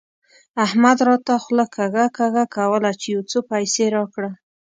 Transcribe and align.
احمد 0.65 0.97
راته 1.07 1.33
خوله 1.43 1.65
کږه 1.75 2.05
کږه 2.17 2.43
کوله 2.55 2.91
چې 2.99 3.07
يو 3.15 3.21
څو 3.31 3.39
پيسې 3.51 3.83
راکړه. 3.95 4.29